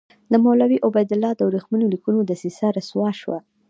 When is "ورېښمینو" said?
1.49-1.91